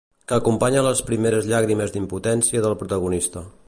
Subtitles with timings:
[0.29, 3.51] Que acompanya les primeres llàgrimes d'impotència del protagonista.